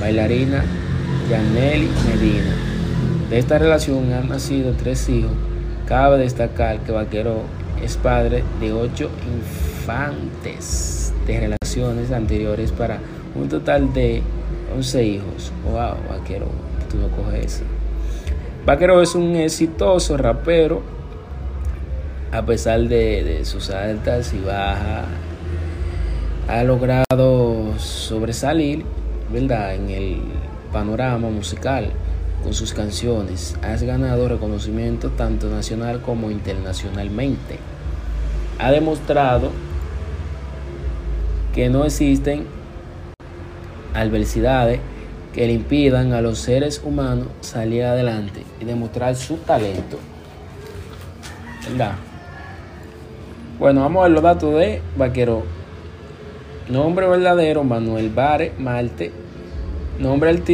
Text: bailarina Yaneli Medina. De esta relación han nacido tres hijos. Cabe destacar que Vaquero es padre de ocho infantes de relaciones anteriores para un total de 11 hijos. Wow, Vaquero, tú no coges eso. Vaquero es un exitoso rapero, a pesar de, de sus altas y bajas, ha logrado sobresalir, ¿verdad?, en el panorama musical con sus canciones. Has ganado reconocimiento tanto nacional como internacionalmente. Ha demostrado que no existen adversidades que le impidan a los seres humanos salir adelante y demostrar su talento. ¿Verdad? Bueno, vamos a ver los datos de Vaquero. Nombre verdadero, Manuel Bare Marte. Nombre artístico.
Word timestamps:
bailarina 0.00 0.64
Yaneli 1.30 1.88
Medina. 2.06 2.54
De 3.30 3.38
esta 3.38 3.58
relación 3.58 4.12
han 4.12 4.28
nacido 4.28 4.72
tres 4.72 5.08
hijos. 5.08 5.32
Cabe 5.86 6.18
destacar 6.18 6.80
que 6.80 6.92
Vaquero 6.92 7.42
es 7.82 7.96
padre 7.96 8.44
de 8.60 8.72
ocho 8.72 9.10
infantes 9.26 11.12
de 11.26 11.40
relaciones 11.40 12.12
anteriores 12.12 12.72
para 12.72 12.98
un 13.34 13.48
total 13.48 13.92
de 13.92 14.22
11 14.74 15.04
hijos. 15.04 15.52
Wow, 15.64 15.96
Vaquero, 16.08 16.46
tú 16.90 16.98
no 16.98 17.08
coges 17.08 17.46
eso. 17.56 17.64
Vaquero 18.64 19.00
es 19.02 19.14
un 19.14 19.36
exitoso 19.36 20.16
rapero, 20.16 20.82
a 22.32 22.44
pesar 22.44 22.80
de, 22.80 23.22
de 23.22 23.44
sus 23.44 23.70
altas 23.70 24.32
y 24.34 24.40
bajas, 24.40 25.06
ha 26.48 26.62
logrado 26.62 27.78
sobresalir, 27.78 28.84
¿verdad?, 29.30 29.74
en 29.74 29.90
el 29.90 30.20
panorama 30.72 31.28
musical 31.28 31.90
con 32.42 32.54
sus 32.54 32.72
canciones. 32.72 33.56
Has 33.62 33.82
ganado 33.82 34.28
reconocimiento 34.28 35.10
tanto 35.10 35.48
nacional 35.48 36.00
como 36.00 36.30
internacionalmente. 36.30 37.58
Ha 38.58 38.70
demostrado 38.70 39.50
que 41.54 41.68
no 41.68 41.84
existen 41.84 42.46
adversidades 43.94 44.80
que 45.32 45.46
le 45.46 45.54
impidan 45.54 46.12
a 46.12 46.20
los 46.20 46.38
seres 46.38 46.80
humanos 46.84 47.28
salir 47.40 47.84
adelante 47.84 48.42
y 48.60 48.64
demostrar 48.64 49.16
su 49.16 49.36
talento. 49.38 49.98
¿Verdad? 51.68 51.92
Bueno, 53.58 53.80
vamos 53.80 54.00
a 54.00 54.02
ver 54.04 54.12
los 54.12 54.22
datos 54.22 54.54
de 54.54 54.82
Vaquero. 54.96 55.44
Nombre 56.68 57.06
verdadero, 57.06 57.64
Manuel 57.64 58.10
Bare 58.10 58.52
Marte. 58.58 59.25
Nombre 59.98 60.30
artístico. 60.30 60.46